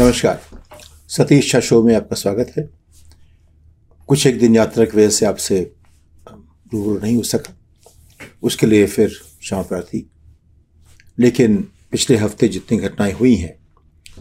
नमस्कार। 0.00 0.40
सतीश 1.08 1.50
शाह 1.52 1.60
शो 1.60 1.82
में 1.82 1.94
आपका 1.96 2.16
स्वागत 2.16 2.52
है। 2.58 2.62
कुछ 4.08 4.26
एक 4.26 4.38
दिन 4.38 4.56
यात्रा 4.56 4.84
की 4.84 4.96
वजह 4.96 5.08
से 5.08 5.26
आपसे 5.26 5.72
रूबरू 6.30 6.98
नहीं 6.98 7.16
हो 7.16 7.22
सका। 7.22 7.54
उसके 8.42 8.66
लिए 8.66 8.86
फिर 8.86 9.08
क्षमा 9.40 9.62
प्रार्थी। 9.62 10.04
लेकिन 11.18 11.56
पिछले 11.90 12.16
हफ़्ते 12.16 12.48
जितनी 12.48 12.78
घटनाएँ 12.78 13.12
हुई 13.12 13.34
हैं, 13.34 13.58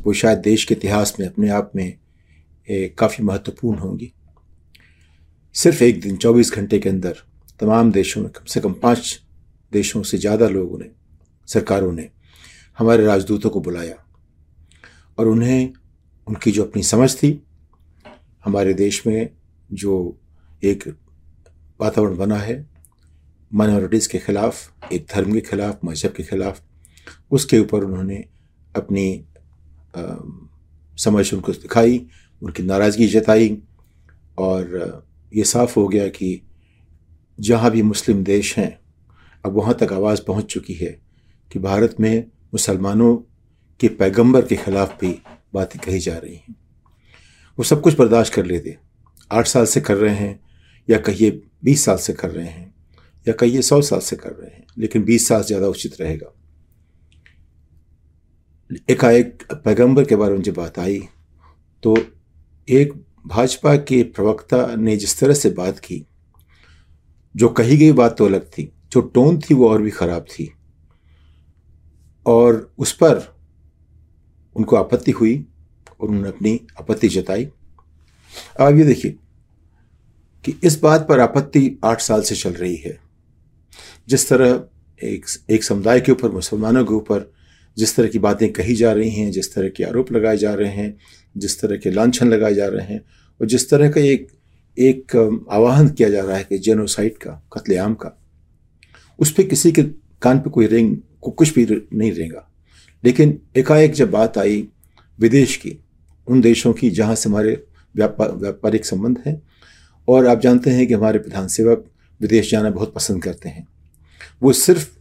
वो 0.01 0.13
शायद 0.13 0.39
देश 0.39 0.63
के 0.63 0.73
इतिहास 0.73 1.13
में 1.19 1.27
अपने 1.27 1.50
आप 1.50 1.71
में 1.75 1.97
काफ़ी 2.69 3.23
महत्वपूर्ण 3.23 3.79
होंगी। 3.79 4.11
सिर्फ़ 5.55 5.83
एक 5.83 6.01
दिन 6.01 6.18
24 6.18 6.54
घंटे 6.54 6.79
के 6.79 6.89
अंदर 6.89 7.23
तमाम 7.59 7.91
देशों 7.91 8.21
में 8.21 8.32
कम 8.32 8.46
से 8.46 8.59
कम 8.59 8.73
पाँच 8.73 9.19
देशों 9.71 10.04
से 10.04 10.18
ज़्यादा 10.18 10.47
लोगों 10.47 10.79
ने, 10.79 10.89
सरकारों 11.47 11.93
ने 11.93 12.09
हमारे 12.78 13.05
राजदूतों 13.05 13.50
को 13.50 13.61
बुलाया। 13.61 14.04
और 15.17 15.27
उन्हें 15.27 15.73
उनकी 16.27 16.51
जो 16.51 16.63
अपनी 16.63 16.83
समझ 16.83 17.13
थी 17.15 17.31
हमारे 18.45 18.73
देश 18.73 19.05
में 19.07 19.29
जो 19.69 19.95
एक 20.63 20.87
वातावरण 21.79 22.15
बना 22.17 22.37
है 22.37 22.65
माइनॉरिटीज़ 23.51 24.09
के 24.09 24.19
ख़िलाफ़ 24.19 24.93
एक 24.93 25.05
धर्म 25.13 25.33
के 25.33 25.41
ख़िलाफ़ 25.41 25.85
मज़हब 25.85 26.11
के 26.11 26.23
ख़िलाफ़ 26.23 26.61
उसके 27.31 27.59
ऊपर 27.59 27.83
उन्होंने 27.83 28.23
अपनी 28.75 29.07
आ, 29.97 30.03
समझ 30.97 31.33
उनको 31.33 31.51
दिखाई 31.51 32.05
उनकी 32.41 32.63
नाराज़गी 32.63 33.07
जताई 33.07 33.57
और 34.38 35.03
ये 35.31 35.43
साफ़ 35.43 35.75
हो 35.75 35.88
गया 35.88 36.07
कि 36.09 36.41
जहाँ 37.39 37.71
भी 37.71 37.81
मुस्लिम 37.83 38.23
देश 38.23 38.57
हैं 38.57 38.79
अब 39.43 39.55
वहाँ 39.55 39.73
तक 39.73 39.93
आवाज़ 39.93 40.21
पहुँच 40.27 40.45
चुकी 40.45 40.73
है 40.73 40.91
कि 41.52 41.59
भारत 41.59 41.95
में 41.99 42.25
मुसलमानों 42.53 43.15
के 43.80 43.88
पैगंबर 43.89 44.45
के 44.45 44.55
ख़िलाफ़ 44.55 44.93
भी 45.02 45.17
बातें 45.53 45.79
कही 45.81 45.99
जा 45.99 46.17
रही 46.17 46.35
हैं। 46.35 46.55
वो 47.57 47.63
सब 47.63 47.81
कुछ 47.81 47.97
बर्दाश्त 47.97 48.33
कर 48.33 48.45
लेते 48.45 48.77
आठ 49.31 49.47
साल 49.47 49.65
से 49.65 49.81
कर 49.81 49.97
रहे 49.97 50.15
हैं, 50.15 50.39
या 50.88 50.97
कहिए 50.99 51.31
बीस 51.63 51.85
साल 51.85 51.97
से 51.97 52.13
कर 52.13 52.29
रहे 52.31 52.47
हैं, 52.47 52.73
या 53.25 53.33
कहिए 53.33 53.61
सौ 53.61 53.81
साल 53.81 53.99
से 53.99 54.15
कर 54.15 54.31
रहे 54.31 54.49
हैं, 54.49 54.65
लेकिन 54.77 55.03
बीस 55.03 55.27
साल 55.27 55.43
ज़्यादा 55.43 55.67
उचित 55.67 55.99
रहेगा। 56.02 56.33
एकाएक 58.89 59.43
पैगंबर 59.55 60.03
के 60.03 60.15
बारे 60.15 60.33
में 60.33 60.41
जब 60.41 60.53
बात 60.53 60.80
आई 60.80 60.99
तो 61.83 61.95
एक 62.67 62.93
भाजपा 63.25 63.75
के 63.77 64.02
प्रवक्ता 64.05 64.65
ने 64.75 64.95
जिस 64.97 65.19
तरह 65.19 65.33
से 65.33 65.49
बात 65.52 65.80
की, 65.80 66.05
जो 67.35 67.49
कही 67.49 67.77
गई 67.77 67.91
बात 67.93 68.17
तो 68.17 68.25
अलग 68.25 68.45
थी, 68.47 68.71
जो 68.91 69.02
टोन 69.02 69.39
थी 69.39 69.53
वो 69.53 69.69
और 69.69 69.81
भी 69.81 69.91
ख़राब 69.91 70.25
थी। 70.30 70.52
और 72.25 72.69
उस 72.77 72.91
पर 72.93 73.36
उनको 74.58 74.75
आपत्ति 74.75 75.11
हुई 75.11 75.45
और 76.00 76.09
उन्होंने 76.09 76.30
अपनी 76.30 76.59
आपत्ति 76.80 77.08
जताई। 77.08 77.45
अब 78.59 78.77
ये 78.77 78.83
देखिए 78.83 79.16
कि 80.45 80.55
इस 80.64 80.80
बात 80.80 81.05
पर 81.09 81.19
आपत्ति 81.19 81.80
आठ 81.86 82.02
साल 82.02 82.22
से 82.22 82.36
चल 82.36 82.52
रही 82.52 82.75
है। 82.75 82.99
जिस 84.08 84.30
तरह 84.30 84.64
एक 85.03 85.25
एक 85.49 85.64
समुदाय 85.64 86.02
के 86.02 86.11
ऊपर, 86.11 86.31
मुसलमानों 86.31 86.86
के 86.86 86.94
ऊपर 86.94 87.33
जिस 87.77 87.95
तरह 87.95 88.08
की 88.08 88.19
बातें 88.19 88.53
कही 88.53 88.75
जा 88.75 88.91
रही 88.91 89.09
हैं, 89.09 89.31
जिस 89.31 89.53
तरह 89.53 89.69
के 89.69 89.83
आरोप 89.83 90.11
लगाए 90.11 90.38
जा 90.38 90.53
रहे 90.53 90.71
हैं, 90.71 90.97
जिस 91.38 91.61
तरह 91.61 91.77
के 91.77 91.92
लाछन 91.92 92.27
लगाए 92.27 92.53
जा 92.53 92.67
रहे 92.67 92.86
हैं 92.86 93.02
और 93.42 93.47
जिस 93.47 93.69
तरह 93.69 93.89
का 93.92 94.02
एक 94.02 94.27
एक 94.80 95.16
आवाहन 95.52 95.89
किया 95.89 96.09
जा 96.09 96.23
रहा 96.23 96.38
है 96.38 96.44
कि 96.44 96.58
जेनोसाइड 96.58 97.17
का, 97.17 97.31
कत्लेआम 97.53 97.94
का, 97.94 98.11
उस 99.19 99.31
पर 99.31 99.44
किसी 99.44 99.71
के 99.71 99.83
कान 100.21 100.39
पे 100.39 100.49
कोई 100.49 100.67
रेंग, 100.67 100.97
को, 101.21 101.31
कुछ 101.31 101.53
भी 101.53 101.67
नहीं 101.94 102.11
रहेगा। 102.11 102.52
लेकिन 103.08 103.41
एकाएक 103.58 103.91
जब 103.91 104.11
बात 104.11 104.38
आई 104.38 104.67
विदेश 105.19 105.58
की, 105.58 105.77
उन 106.27 106.41
देशों 106.41 106.73
की 106.73 106.89
जहाँ 106.89 107.16
से 107.16 107.30
हमारे 107.30 107.64
व्यापार 107.95 108.31
व्यापारिक 108.31 108.86
संबंध 108.86 109.23
हैं, 109.26 109.42
और 110.08 110.27
आप 110.27 110.42
जानते 110.42 110.70
हैं 110.70 110.87
कि 110.87 110.93
हमारे 110.93 111.20
प्रधान 111.20 111.48
सेवक 111.48 111.86
विदेश 112.21 112.52
जाना 112.52 112.70
बहुत 112.70 112.93
पसंद 112.93 113.23
करते 113.23 113.49
हैं। 113.49 113.67
वो 114.43 114.54
सिर्फ़ 114.54 114.98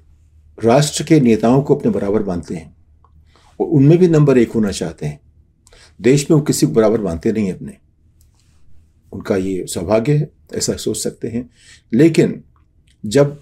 राष्ट्र 0.64 1.04
के 1.04 1.20
नेताओं 1.20 1.62
को 1.62 1.74
अपने 1.74 1.92
बराबर 1.92 2.22
मानते 2.22 2.54
हैं, 2.54 2.76
और 3.60 3.66
उनमें 3.66 3.98
भी 3.98 4.08
नंबर 4.08 4.38
एक 4.38 4.50
होना 4.50 4.70
चाहते 4.70 5.06
हैं। 5.06 5.20
देश 6.00 6.30
में 6.30 6.38
वो 6.38 6.42
किसी 6.42 6.66
को 6.66 6.72
बराबर 6.72 7.00
मानते 7.00 7.32
नहीं 7.32 7.52
अपने। 7.52 7.76
उनका 9.12 9.36
ये 9.36 9.66
सौभाग्य 9.66 10.16
है, 10.16 10.30
ऐसा 10.54 10.76
सोच 10.76 10.96
सकते 10.96 11.28
हैं। 11.28 11.50
लेकिन 11.92 12.44
जब 13.06 13.40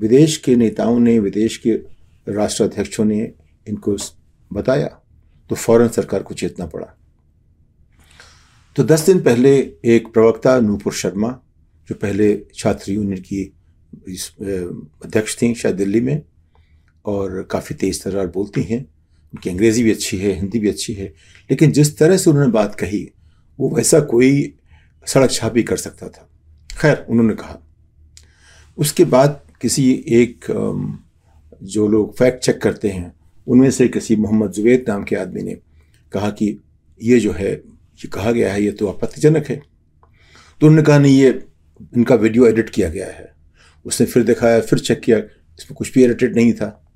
विदेश 0.00 0.36
के 0.36 0.56
नेताओं 0.56 1.00
ने, 1.00 1.18
विदेश 1.18 1.56
के 1.56 1.70
राष्ट्राध्यक्षों 2.32 3.04
ने 3.04 3.32
इनको 3.66 3.96
बताया 4.50 4.86
तो 5.50 5.56
फ़ौरन 5.56 5.88
सरकार 5.88 6.22
को 6.22 6.34
चेतना 6.34 6.66
पड़ा। 6.66 6.86
तो 8.76 8.84
दस 8.84 9.06
दिन 9.06 9.20
पहले 9.22 9.56
एक 9.86 10.12
प्रवक्ता, 10.12 10.58
नूपुर 10.60 10.92
शर्मा, 10.92 11.28
जो 11.88 11.94
पहले 11.94 12.34
छात्र 12.54 12.92
यूनियन 12.92 13.20
की 13.22 13.42
अध्यक्ष 15.04 15.36
थी 15.42 15.54
शायद 15.54 15.76
दिल्ली 15.76 16.00
में, 16.00 16.22
और 17.04 17.42
काफ़ी 17.50 17.74
तेज़ 17.74 18.02
तरार 18.02 18.26
बोलती 18.26 18.62
हैं। 18.62 18.80
उनकी 18.80 19.50
अंग्रेज़ी 19.50 19.82
भी 19.82 19.90
अच्छी 19.90 20.18
है, 20.18 20.32
हिंदी 20.32 20.58
भी 20.58 20.68
अच्छी 20.68 20.92
है, 20.92 21.06
लेकिन 21.50 21.72
जिस 21.72 21.96
तरह 21.98 22.16
से 22.16 22.30
उन्होंने 22.30 22.50
बात 22.52 22.74
कही, 22.74 23.02
वो 23.58 23.70
वैसा 23.70 24.00
कोई 24.02 24.54
सड़क 25.06 25.30
छापी 25.30 25.62
कर 25.62 25.76
सकता 25.76 26.08
था। 26.08 26.28
खैर, 26.70 27.06
उन्होंने 27.08 27.34
कहा। 27.34 27.58
उसके 28.78 29.04
बाद 29.06 29.40
किसी 29.60 29.90
एक 30.12 30.44
जो 31.64 31.86
लोग 31.88 32.16
फैक्ट 32.16 32.44
चेक 32.44 32.60
करते 32.62 32.90
हैं 32.90 33.14
उनमें 33.48 33.70
से 33.70 33.88
किसी 33.88 34.16
मोहम्मद 34.16 34.50
जुवेद 34.50 34.84
नाम 34.88 35.04
के 35.04 35.16
आदमी 35.16 35.42
ने 35.42 35.58
कहा 36.12 36.30
कि 36.30 36.58
ये 37.02 37.20
जो 37.20 37.32
है, 37.32 37.52
ये 37.52 38.08
कहा 38.08 38.32
गया 38.32 38.52
है, 38.52 38.62
ये 38.62 38.70
तो 38.70 38.88
आपत्तिजनक 38.88 39.46
है। 39.46 39.56
तो 40.60 40.66
उन्होंने 40.66 40.82
कहा, 40.82 40.98
नहीं, 40.98 41.18
ये 41.18 41.44
इनका 41.96 42.14
वीडियो 42.14 42.46
एडिट 42.46 42.70
किया 42.70 42.88
गया 42.88 43.06
है। 43.06 43.34
उसने 43.84 44.06
फिर 44.06 44.22
दिखाया, 44.22 44.60
फिर 44.60 44.78
चेक 44.78 45.00
किया, 45.00 45.18
इसमें 45.18 45.74
कुछ 45.74 45.94
भी 45.94 46.04
एडिटेड 46.04 46.36
नहीं 46.36 46.52
था। 46.52 46.92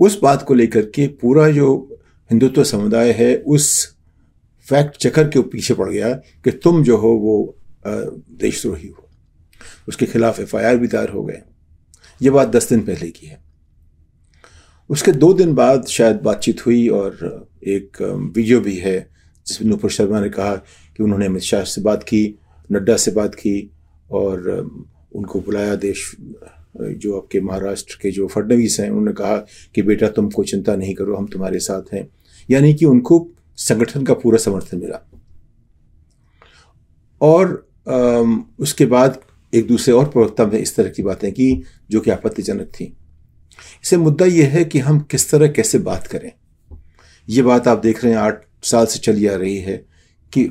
उस 0.00 0.20
बात 0.22 0.42
को 0.42 0.54
लेकर 0.54 0.82
के 0.82 1.06
पूरा 1.06 1.50
जो 1.50 1.98
हिंदुत्व 2.30 2.64
समुदाय 2.64 3.10
है, 3.12 3.36
उस 3.36 3.96
फैक्ट 4.66 4.96
चेकर 4.96 5.28
के 5.28 5.40
पीछे 5.40 5.74
पड़ 5.74 5.90
गया 5.90 6.12
कि 6.14 6.50
तुम 6.50 6.84
जो 6.84 6.96
हो, 6.96 7.08
वो 7.08 7.58
देशद्रोही 7.86 8.88
हो। 8.88 9.08
उसके 9.88 10.06
खिलाफ 10.06 10.40
एफ़ 10.40 10.56
आई 10.56 10.64
आर 10.64 10.76
भी 10.76 10.88
दायर 10.88 11.08
हो 11.08 11.24
गए। 11.24 11.42
ये 12.22 12.30
बात 12.30 12.48
दस 12.48 12.68
दिन 12.68 12.80
पहले 12.80 13.10
की 13.10 13.26
है। 13.26 13.45
उसके 14.90 15.12
दो 15.12 15.32
दिन 15.32 15.54
बाद 15.54 15.86
शायद 15.86 16.16
बातचीत 16.16 16.66
हुई 16.66 16.88
और 16.88 17.48
एक 17.64 18.02
वीडियो 18.36 18.60
भी 18.60 18.76
है 18.76 18.98
जिसमें 19.46 19.68
नुपुर 19.70 19.90
शर्मा 19.90 20.20
ने 20.20 20.28
कहा 20.28 20.56
कि 20.56 21.02
उन्होंने 21.02 21.26
अमित 21.26 21.42
शाह 21.42 21.64
से 21.64 21.80
बात 21.80 22.02
की, 22.02 22.38
नड्डा 22.72 22.96
से 22.96 23.10
बात 23.10 23.34
की 23.34 23.70
और 24.10 24.48
उनको 25.14 25.40
बुलाया 25.40 25.74
देश, 25.74 26.16
जो 26.80 27.16
आपके 27.16 27.40
महाराष्ट्र 27.40 27.98
के 28.02 28.10
जो 28.10 28.26
फडनवीस 28.26 28.80
हैं, 28.80 28.88
उन्होंने 28.90 29.12
कहा 29.12 29.36
कि 29.74 29.82
बेटा 29.82 30.08
तुम 30.08 30.30
कोई 30.30 30.46
चिंता 30.46 30.76
नहीं 30.76 30.94
करो, 30.94 31.16
हम 31.16 31.26
तुम्हारे 31.26 31.58
साथ 31.58 31.94
हैं। 31.94 32.08
यानी 32.50 32.74
कि 32.74 32.84
उनको 32.84 33.26
संगठन 33.56 34.04
का 34.04 34.14
पूरा 34.14 34.38
समर्थन 34.38 34.78
मिला। 34.78 35.00
और 37.20 37.66
उसके 38.60 38.86
बाद 38.86 39.20
एक 39.54 39.66
दूसरे 39.66 39.94
और 39.94 40.04
प्रवक्ता 40.04 40.46
ने 40.46 40.58
इस 40.58 40.76
तरह 40.76 40.88
की 40.88 41.02
बातें 41.02 41.32
की 41.32 41.62
जो 41.90 42.00
कि 42.00 42.10
आपत्तिजनक 42.10 42.66
थी। 42.66 42.96
इसे 43.84 43.96
मुद्दा 43.96 44.26
यह 44.26 44.48
है 44.48 44.64
कि 44.64 44.78
हम 44.78 45.00
किस 45.00 45.30
तरह 45.30 45.48
कैसे 45.48 45.78
बात 45.78 46.06
करें। 46.06 46.32
ये 47.28 47.42
बात 47.42 47.68
आप 47.68 47.78
देख 47.78 48.04
रहे 48.04 48.12
हैं, 48.12 48.20
आठ 48.20 48.42
साल 48.62 48.86
से 48.86 48.98
चली 48.98 49.26
आ 49.26 49.34
रही 49.34 49.56
है 49.56 49.76
कि 50.32 50.44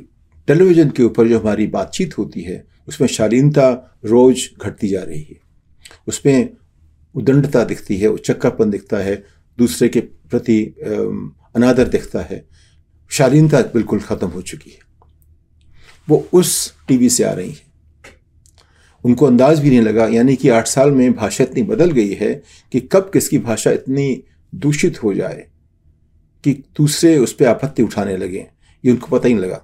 टेलीविज़न 0.47 0.89
के 0.89 1.03
ऊपर 1.03 1.27
जो 1.27 1.39
हमारी 1.39 1.67
बातचीत 1.67 2.17
होती 2.17 2.41
है, 2.41 2.63
उसमें 2.87 3.07
शालीनता 3.07 3.99
रोज 4.05 4.49
घटती 4.61 4.87
जा 4.87 5.03
रही 5.03 5.21
है। 5.21 5.39
उसमें 6.07 6.49
उदंडता 7.15 7.63
दिखती 7.63 7.97
है 7.97 8.07
उचक्कापन 8.07 8.69
दिखता 8.69 8.97
है, 8.97 9.23
दूसरे 9.57 9.89
के 9.89 9.99
प्रति 9.99 10.63
अनादर 11.55 11.87
दिखता 11.87 12.21
है। 12.21 12.43
शालीनता 13.11 13.61
बिल्कुल 13.73 13.99
ख़त्म 13.99 14.27
हो 14.27 14.41
चुकी 14.41 14.71
है। 14.71 14.79
वो 16.09 16.27
उस 16.33 16.73
टीवी 16.87 17.09
से 17.09 17.23
आ 17.23 17.31
रही 17.31 17.51
है। 17.51 17.64
उनको 19.05 19.25
अंदाज 19.25 19.59
भी 19.59 19.69
नहीं 19.69 19.81
लगा, 19.81 20.05
यानी 20.07 20.35
कि 20.35 20.49
आठ 20.49 20.67
साल 20.67 20.91
में 20.91 21.13
भाषा 21.13 21.43
इतनी 21.43 21.63
बदल 21.63 21.91
गई 21.91 22.13
है 22.13 22.33
कि 22.71 22.79
कब 22.91 23.09
किसकी 23.13 23.39
भाषा 23.39 23.71
इतनी 23.71 24.23
दूषित 24.53 25.01
हो 25.03 25.13
जाए 25.13 25.45
कि 26.43 26.53
दूसरे 26.77 27.17
उस 27.17 27.33
पर 27.33 27.45
आपत्ति 27.45 27.83
उठाने 27.83 28.15
लगे। 28.17 28.47
ये 28.83 28.91
उनको 28.91 29.07
पता 29.07 29.27
ही 29.27 29.33
नहीं 29.33 29.43
लगा। 29.43 29.61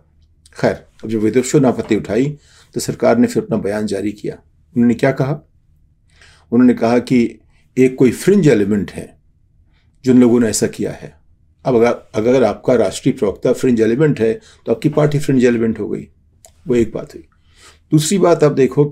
खैर, 0.53 0.73
अब 1.03 1.09
जब 1.09 1.19
विदेशों 1.19 1.59
ने 1.61 1.67
आपत्ति 1.67 1.95
उठाई 1.95 2.37
तो 2.75 2.79
सरकार 2.79 3.17
ने 3.17 3.27
फिर 3.27 3.43
अपना 3.43 3.57
बयान 3.57 3.85
जारी 3.85 4.11
किया। 4.11 4.35
उन्होंने 4.75 4.93
क्या 4.93 5.11
कहा? 5.11 5.39
उन्होंने 6.51 6.73
कहा 6.73 6.99
कि 6.99 7.39
एक 7.77 7.95
कोई 7.95 8.11
फ्रिंज 8.11 8.47
एलिमेंट 8.47 8.91
है 8.91 9.09
जिन 10.05 10.19
लोगों 10.19 10.39
ने 10.39 10.49
ऐसा 10.49 10.67
किया 10.67 10.91
है। 10.91 11.13
अब 11.65 11.75
अगर 11.75 11.91
अगर 12.15 12.43
आपका 12.43 12.73
राष्ट्रीय 12.75 13.13
प्रवक्ता 13.13 13.53
फ्रिंज 13.53 13.81
एलिमेंट 13.81 14.19
है 14.19 14.33
तो 14.65 14.71
आपकी 14.71 14.89
पार्टी 14.89 15.19
फ्रिंज 15.19 15.45
एलिमेंट 15.45 15.79
हो 15.79 15.87
गई। 15.89 16.07
वो 16.67 16.75
एक 16.75 16.91
बात 16.93 17.13
हुई। 17.15 17.23
दूसरी 17.91 18.17
बात 18.17 18.43
आप 18.43 18.51
देखो 18.51 18.85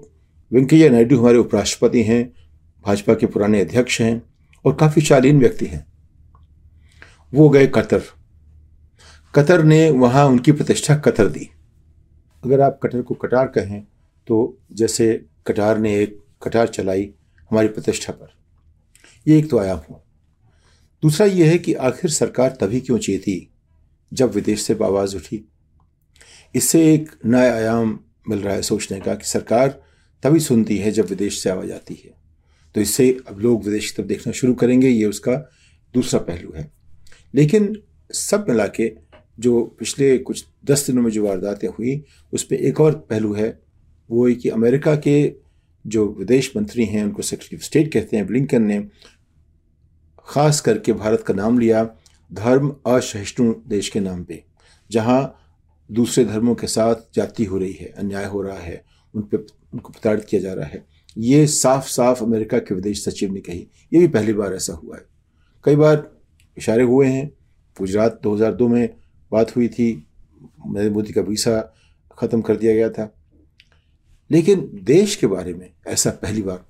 वेंकैया 0.52 0.90
नायडू 0.90 1.18
हमारे 1.20 1.38
उपराष्ट्रपति 1.38 2.02
हैं, 2.04 2.34
भाजपा 2.86 3.14
के 3.14 3.26
पुराने 3.26 3.60
अध्यक्ष 3.62 4.00
हैं 4.02 4.22
और 4.66 4.76
काफ़ी 4.76 5.02
शालीन 5.02 5.40
व्यक्ति 5.40 5.66
हैं। 5.66 5.86
वो 7.34 7.50
गए 7.50 7.68
कतर। 7.68 8.02
कतर 9.36 9.64
ने 9.64 9.90
वहाँ 9.92 10.26
उनकी 10.26 10.52
प्रतिष्ठा 10.52 10.96
कतर 10.98 11.28
दी। 11.28 11.50
अगर 12.44 12.62
आप 12.62 12.80
कटर 12.84 13.02
को 13.02 13.16
कटार 13.16 13.48
कहें 13.48 13.82
तो 14.28 14.58
जैसे 14.74 15.26
कटार 15.48 15.78
ने 15.78 15.96
एक 15.96 16.18
कटार 16.44 16.68
चलाई 16.68 17.10
हमारी 17.52 17.68
प्रतिष्ठा 17.68 18.14
पर। 18.14 18.34
ये 19.28 19.38
एक 19.38 19.50
तो 19.50 19.60
आयाम 19.60 19.82
हुआ। 19.90 20.00
दूसरा 21.04 21.28
ये 21.28 21.50
है 21.50 21.58
कि 21.58 21.74
आखिर 21.74 22.12
सरकार 22.12 22.58
तभी 22.62 22.82
क्यों 22.82 22.98
चेती 22.98 23.52
जब 24.14 24.32
विदेश 24.32 24.62
से 24.62 24.74
आवाज़ 24.74 25.16
उठी? 25.16 25.50
इससे 26.56 26.94
एक 26.94 27.12
नया 27.26 27.54
आयाम 27.54 28.00
मिल 28.30 28.40
रहा 28.40 28.56
है 28.56 28.62
सोचने 28.62 29.00
का 29.00 29.16
कि 29.16 29.26
सरकार 29.26 29.82
तभी 30.24 30.40
सुनती 30.40 30.78
है 30.78 30.92
जब 30.92 31.06
विदेश 31.06 31.42
से 31.44 31.50
आवाज़ 31.50 31.72
आती 31.72 32.02
है। 32.06 32.14
तो 32.76 32.82
इससे 32.82 33.10
अब 33.28 33.40
लोग 33.40 33.64
विदेश 33.66 33.92
की 33.92 33.98
तरफ़ 33.98 34.08
देखना 34.08 34.34
शुरू 34.34 34.54
करेंगे, 34.54 34.90
ये 34.90 35.06
उसका 35.06 35.36
दूसरा 35.94 36.20
पहलू 36.20 36.54
है। 36.56 36.72
लेकिन 37.34 37.76
सब 38.10 38.46
मिला 38.50 38.68
के 38.68 38.92
जो 39.40 39.62
पिछले 39.80 40.18
कुछ 40.18 40.46
दस 40.66 40.86
दिनों 40.88 41.02
में 41.02 41.12
जो 41.12 41.24
वारदातें 41.26 41.68
हुई, 41.68 42.04
उस 42.34 42.44
पर 42.44 42.56
एक 42.56 42.80
और 42.82 42.96
पहलू 43.10 43.34
है। 43.34 43.60
वो 44.10 44.28
है 44.28 44.34
कि 44.36 44.50
अमेरिका 44.50 44.96
के 44.98 45.34
जो 45.86 46.06
विदेश 46.20 46.52
मंत्री 46.58 46.86
हैं, 46.86 47.04
उनको 47.04 47.22
सेक्रेटरी 47.22 47.58
ऑफ़ 47.58 47.64
स्टेट 47.64 47.92
कहते 47.94 48.18
हैं 48.18 48.26
ब्लिंकन 48.28 48.64
ने 48.64 48.80
ख़ास 50.28 50.60
करके 50.62 50.94
भारत 50.94 51.24
का 51.28 51.34
नाम 51.34 51.60
लिया 51.60 51.84
धर्म 52.32 52.70
असहिष्णु 52.88 53.54
देश 53.68 53.90
के 53.90 54.00
नाम 54.00 54.24
पे, 54.24 54.44
जहाँ 54.90 55.36
दूसरे 55.90 56.26
धर्मों 56.26 56.56
के 56.56 56.68
साथ 56.68 56.96
जाति 57.16 57.46
हो 57.46 57.58
रही 57.58 57.74
है, 57.74 57.88
अन्याय 57.88 58.26
हो 58.26 58.42
रहा 58.42 58.58
है 58.58 58.84
उन 59.16 59.22
पर 59.22 59.48
उनको 59.74 59.94
प्रताड़ित 59.94 60.26
किया 60.26 60.42
जा 60.42 60.54
रहा 60.54 60.66
है। 60.66 60.86
ये 61.18 61.48
साफ़ 61.48 61.90
साफ़ 61.90 62.24
अमेरिका 62.24 62.60
के 62.60 62.76
विदेश 62.76 63.04
सचिव 63.04 63.34
ने 63.34 63.40
कही। 63.40 63.68
ये 63.94 64.00
भी 64.00 64.08
पहली 64.08 64.34
बार 64.34 64.54
ऐसा 64.54 64.74
हुआ 64.74 64.98
है। 64.98 65.06
कई 65.64 65.76
बार 65.76 66.12
इशारे 66.58 66.84
हुए 66.84 67.08
हैं। 67.08 67.32
गुजरात 67.80 68.20
2002 68.24 68.68
में 68.68 68.96
बात 69.32 69.56
हुई 69.56 69.68
थी। 69.68 70.08
नरेंद्र 70.68 70.94
मोदी 70.94 71.14
का 71.14 71.22
वीसा 71.22 71.76
ख़त्म 72.20 72.42
कर 72.42 72.56
दिया 72.56 72.74
गया 72.74 72.90
था। 72.90 73.16
लेकिन 74.32 74.80
देश 74.84 75.16
के 75.16 75.28
बारे 75.28 75.54
में 75.54 75.72
ऐसा 75.88 76.10
पहली 76.10 76.42
बार 76.42 76.66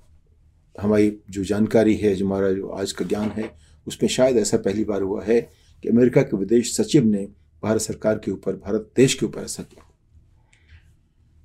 हमारी 0.80 1.18
जो 1.30 1.44
जानकारी 1.44 1.94
है, 1.94 2.14
जो 2.14 2.26
हमारा 2.26 2.52
जो 2.52 2.68
आज 2.68 2.92
का 2.92 3.04
ज्ञान 3.04 3.28
है, 3.28 3.52
उसमें 3.86 4.10
शायद 4.10 4.36
ऐसा 4.36 4.56
पहली 4.56 4.84
बार 4.84 5.02
हुआ 5.02 5.24
है 5.24 5.40
कि 5.82 5.88
अमेरिका 5.88 6.22
के 6.22 6.36
विदेश 6.36 6.76
सचिव 6.76 7.04
ने 7.04 7.28
भारत 7.62 7.80
सरकार 7.80 8.18
के 8.18 8.30
ऊपर, 8.30 8.52
भारत 8.52 8.90
देश 8.96 9.14
के 9.14 9.26
ऊपर 9.26 9.40
ऐसा 9.40 9.62
किया। 9.62 9.89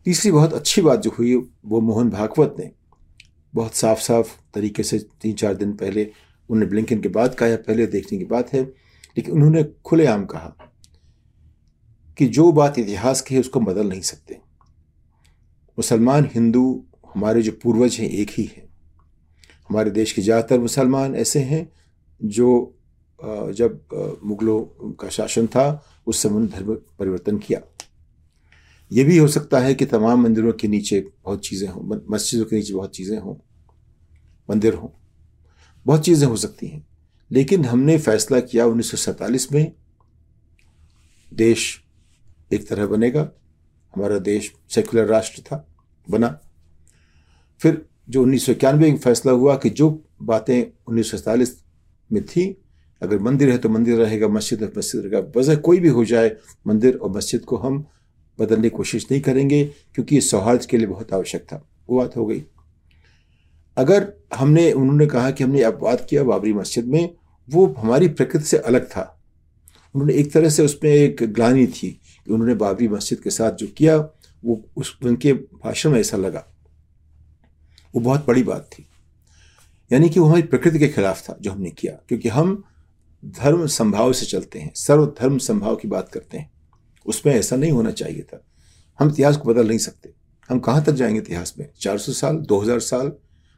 तीसरी 0.06 0.32
बहुत 0.32 0.54
अच्छी 0.54 0.82
बात 0.82 1.00
जो 1.00 1.12
हुई, 1.12 1.36
वो 1.66 1.82
मोहन 1.82 2.10
भागवत 2.10 2.56
ने। 2.60 2.72
बहुत 3.54 3.76
साफ़ 3.76 4.00
साफ़ 4.00 4.36
तरीके 4.54 4.84
से 4.84 5.00
तीन 5.22 5.34
चार 5.34 5.54
दिन 5.56 5.74
पहले 5.74 6.04
उन्होंने 6.50 6.70
ब्लिंकन 6.70 7.00
के 7.02 7.10
बाद 7.10 7.36
कहा, 7.36 7.56
पहले 7.58 7.86
देखने 7.88 8.18
की 8.18 8.26
बात 8.26 8.54
है, 8.54 8.64
लेकिन 9.18 9.34
उन्होंने 9.34 9.64
खुलेआम 9.86 10.26
कहा 10.26 10.56
कि 12.18 12.26
जो 12.28 12.52
बात 12.52 12.80
इतिहास 12.80 13.22
की 13.22 13.36
है, 13.36 13.40
उसको 13.42 13.60
बदल 13.62 13.88
नहीं 13.90 14.02
सकते। 14.02 14.40
मुसलमान, 15.78 16.30
हिंदू, 16.34 16.84
हमारे 17.16 17.42
जो 17.42 17.52
पूर्वज 17.64 17.98
हैं, 18.00 18.10
एक 18.10 18.30
ही 18.30 18.44
हैं। 18.46 18.68
हमारे 19.70 19.92
देश 19.92 20.12
के 20.12 20.22
ज़्यादातर 20.22 20.60
मुसलमान 20.60 21.16
ऐसे 21.16 21.40
हैं 21.42 21.68
जो 22.22 22.72
जब 23.20 24.20
मुगलों 24.24 24.62
का 24.94 25.10
शासन 25.10 25.48
था, 25.48 25.84
उस 26.08 26.22
समय 26.24 26.32
उन्होंने 26.32 26.52
धर्म 26.52 26.76
परिवर्तन 27.00 27.38
किया। 27.38 27.62
ये 28.92 29.04
भी 29.04 29.18
हो 29.18 29.28
सकता 29.28 29.60
है 29.60 29.74
कि 29.76 29.86
तमाम 29.86 30.24
मंदिरों 30.24 30.52
के 30.54 30.68
नीचे 30.68 31.00
बहुत 31.26 31.46
चीज़ें 31.46 31.68
हों 31.70 32.00
मस्जिदों 32.10 32.46
के 32.46 32.56
नीचे 32.56 32.74
बहुत 32.74 32.96
चीज़ें 32.96 33.18
हों, 33.18 33.36
मंदिर 34.50 34.74
हों, 34.74 34.90
बहुत 35.86 36.04
चीज़ें 36.06 36.28
हो 36.28 36.36
सकती 36.38 36.68
हैं। 36.68 36.86
लेकिन 37.32 37.66
हमने 37.66 37.98
फैसला 37.98 38.40
किया 38.40 38.66
उन्नीस 38.66 39.48
में, 39.54 39.72
देश 41.32 41.82
एक 42.52 42.68
तरह 42.68 42.88
बनेगा, 42.88 43.30
हमारा 43.94 44.18
देश 44.20 44.52
सेकुलर 44.70 45.06
राष्ट्र 45.06 45.42
था, 45.42 45.66
बना। 46.08 46.28
फिर 47.60 47.86
जो 48.10 48.22
उन्नीस 48.24 48.46
सौ 48.46 48.52
इक्यानवे 48.52 48.92
में 48.92 48.98
फैसला 48.98 49.32
हुआ 49.32 49.56
कि 49.56 49.70
जो 49.70 49.90
बातें 50.22 50.62
उन्नीस 50.88 51.64
में 52.10 52.24
थी, 52.26 52.46
अगर 53.02 53.20
मंदिर 53.20 53.50
है 53.50 53.58
तो 53.58 53.70
मंदिर 53.70 53.98
रहेगा, 53.98 54.28
मस्जिद 54.28 54.64
है 54.64 54.72
मस्जिद 54.78 55.02
रहेगा, 55.02 55.20
वजह 55.36 55.56
कोई 55.58 55.80
भी 55.80 55.90
हो 55.90 56.06
जाए, 56.06 56.36
मंदिर 56.68 56.96
और 56.96 57.10
मस्जिद 57.12 57.42
को 57.42 57.58
हम 57.58 57.86
बदलने 58.40 58.64
की 58.64 58.70
कोशिश 58.70 59.08
नहीं 59.12 59.22
करेंगे, 59.22 59.66
क्योंकि 59.66 60.16
ये 60.16 60.22
सौहार्द 60.22 60.66
के 60.66 60.78
लिए 60.78 60.88
बहुत 60.88 61.14
आवश्यक 61.14 61.42
था। 61.42 61.70
वो 61.90 61.98
बात 61.98 62.18
हो 62.18 62.26
गई। 62.26 62.46
अगर 63.78 64.14
हमने, 64.36 64.72
उन्होंने 64.72 65.06
कहा 65.06 65.32
कि 65.32 65.44
हमने 65.44 65.70
बात 65.70 66.08
किया 66.10 66.24
बाबरी 66.24 66.54
मस्जिद 66.54 66.86
में, 66.86 67.16
वो 67.50 67.76
हमारी 67.78 68.08
प्रकृति 68.08 68.46
से 68.46 68.58
अलग 68.58 68.86
था। 68.86 69.24
उन्होंने 69.96 70.14
एक 70.14 70.32
तरह 70.32 70.50
से 70.50 70.66
उसमें 70.66 70.92
एक 70.92 71.18
ग्लानी 71.24 71.68
थी 71.68 72.02
कि 72.26 72.34
उन्होंने 72.34 72.56
बाबरी 72.56 72.88
मस्जिद 72.88 73.20
के 73.20 73.30
साथ 73.30 73.52
जो 73.52 73.68
किया, 73.68 73.98
वो 74.46 74.66
उस, 74.78 75.00
उनके 75.04 75.34
भाषण 75.34 75.90
में 75.90 76.00
ऐसा 76.00 76.18
लगा। 76.18 76.46
वो 77.96 78.02
बहुत 78.02 78.28
बड़ी 78.28 78.44
बात 78.44 78.70
थी। 78.74 78.88
यानी 79.94 80.10
कि 80.10 80.20
वो 80.20 80.26
हमारी 80.26 80.42
प्रकृति 80.42 80.80
के 80.80 80.88
खिलाफ 80.88 81.30
था 81.30 81.38
जो 81.42 81.52
हमने 81.52 81.70
किया, 81.70 81.94
क्योंकि 82.08 82.30
हम 82.30 82.64
धर्म 83.26 83.66
संभाव 83.66 84.14
से 84.14 84.26
चलते 84.26 84.60
हैं, 84.60 84.72
सर्वधर्म 84.76 85.38
संभाव 85.38 85.76
की 85.76 85.88
बात 85.88 86.10
करते 86.10 86.38
हैं। 86.38 86.55
उसमें 87.06 87.34
ऐसा 87.34 87.56
नहीं 87.56 87.72
होना 87.72 87.92
चाहिए 87.92 88.22
था। 88.22 88.46
हम 89.00 89.10
इतिहास 89.10 89.38
को 89.38 89.50
बदल 89.50 89.68
नहीं 89.68 89.78
सकते। 89.78 90.14
हम 90.50 90.60
कहाँ 90.60 90.84
तक 90.84 90.92
जाएँगे 90.92 91.20
इतिहास 91.20 91.56
में? 91.60 91.70
400 91.80 92.14
साल 92.14 92.36
2000 92.36 92.80
साल? 92.80 93.14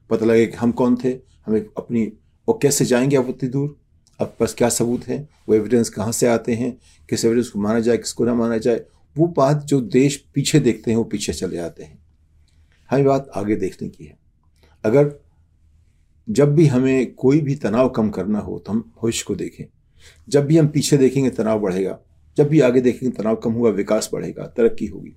पता 0.10 0.26
लगे 0.26 0.46
कि 0.46 0.58
हम 0.58 0.72
कौन 0.72 0.98
थे? 1.04 1.10
हमें 1.46 1.66
अपनी 1.78 2.14
और 2.48 2.60
कैसे 2.62 2.86
जाएँगे 2.86 3.16
आप 3.16 3.30
उतनी 3.30 3.50
दूर? 3.50 3.80
अब 4.20 4.36
बस 4.42 4.54
क्या 4.54 4.70
सबूत 4.70 5.08
है? 5.08 5.30
वो 5.50 5.56
एविडेंस 5.56 5.90
कहाँ 5.90 6.12
से 6.12 6.28
आते 6.28 6.54
हैं? 6.54 6.78
किस 7.10 7.26
एविडेंस 7.26 7.50
को 7.50 7.60
माना 7.60 7.80
जाए, 7.80 7.98
किसको 7.98 8.26
ना 8.26 8.34
माना 8.34 8.58
जाए? 8.58 8.82
वो 9.18 9.28
बात 9.28 9.64
जो 9.64 9.82
देश 9.82 10.26
पीछे 10.34 10.60
देखते 10.60 10.92
हैं, 10.92 10.98
वो 10.98 11.04
पीछे 11.04 11.34
चले 11.34 11.56
जाते 11.56 11.84
हैं। 11.84 12.06
हमें 12.90 13.06
बात 13.06 13.30
आगे 13.36 13.56
देखने 13.56 13.90
की 13.90 14.06
है। 14.06 14.18
अगर 14.86 15.16
जब 16.30 16.56
भी 16.56 16.66
हमें 16.66 17.14
कोई 17.14 17.42
भी 17.42 17.56
तनाव 17.56 17.90
कम 17.90 18.10
करना 18.10 18.40
हो 18.40 18.60
तो 18.60 18.72
हम 18.72 18.94
भविष्य 19.02 19.26
को 19.28 19.36
देखें। 19.36 19.66
जब 20.30 20.46
भी 20.46 20.58
हम 20.58 20.68
पीछे 20.68 20.98
देखेंगे, 20.98 21.30
तनाव 21.30 21.60
बढ़ेगा। 21.60 22.00
जब 22.38 22.48
भी 22.50 22.60
आगे 22.60 22.82
देखेंगे 22.82 23.18
तनाव 23.18 23.36
कम 23.36 23.52
होगा, 23.52 23.70
विकास 23.70 24.10
बढ़ेगा, 24.14 24.48
तरक्की 24.48 24.86
होगी। 24.86 25.14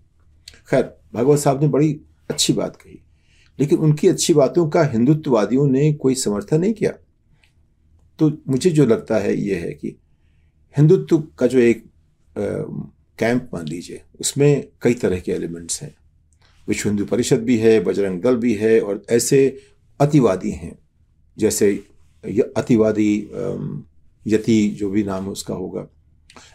खैर, 0.71 0.83
भागवत 1.15 1.39
साहब 1.39 1.63
ने 1.63 1.69
बड़ी 1.69 2.01
अच्छी 2.31 2.53
बात 2.53 2.77
कही। 2.77 3.01
लेकिन 3.61 3.79
उनकी 3.79 4.09
अच्छी 4.09 4.35
बातों 4.35 4.69
का 4.69 4.83
हिंदुत्ववादियों 4.85 5.67
ने 5.69 5.93
कोई 5.93 6.15
समर्थन 6.15 6.61
नहीं 6.61 6.75
किया। 6.75 6.93
तो 8.19 8.31
मुझे 8.49 8.71
जो 8.71 8.87
लगता 8.87 9.19
है, 9.19 9.37
ये 9.37 9.55
है 9.55 9.73
कि 9.73 9.97
हिंदुत्व 10.77 11.19
का 11.39 11.47
जो 11.47 11.59
एक 11.59 11.85
कैंप 13.19 13.51
मान 13.55 13.67
लीजिए, 13.67 14.03
उसमें 14.21 14.69
कई 14.83 14.95
तरह 14.95 15.21
के 15.21 15.33
एलिमेंट्स 15.33 15.83
हैं। 15.83 15.95
विश्व 16.69 16.89
हिंदू 16.89 17.05
परिषद 17.05 17.43
भी 17.43 17.59
है, 17.59 17.81
बजरंग 17.81 18.21
दल 18.23 18.37
भी 18.37 18.55
है, 18.55 18.81
और 18.81 19.05
ऐसे 19.11 19.59
अतिवादी 20.01 20.51
हैं। 20.51 20.79
जैसे 21.39 21.85
अतिवादी 22.57 23.31
यति 24.27 24.69
जो 24.69 24.91
भी 24.91 25.03
नाम 25.03 25.29
उसका 25.29 25.55
होगा। 25.55 25.87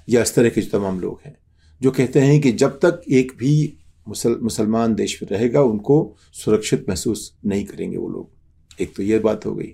या 0.10 0.22
इस 0.22 0.36
तरह 0.36 0.50
के 0.50 0.62
जो 0.62 0.78
तमाम 0.78 1.00
लोग 1.00 1.20
हैं, 1.26 1.38
जो 1.82 1.92
कहते 1.92 2.20
हैं 2.20 2.40
कि 2.42 2.52
जब 2.52 2.80
तक 2.80 3.02
एक 3.10 3.32
भी 3.38 3.78
मुसल, 4.08 4.38
मुसलमान 4.42 4.94
देश 4.96 5.22
में 5.24 5.30
रहेगा, 5.30 5.62
उनको 5.62 6.16
सुरक्षित 6.34 6.86
महसूस 6.90 7.38
नहीं 7.46 7.66
करेंगे 7.66 7.98
वो 7.98 8.08
लोग। 8.10 8.82
एक 8.82 8.96
तो 8.96 9.04
ये 9.04 9.20
बात 9.20 9.46
हो 9.46 9.54
गई। 9.56 9.74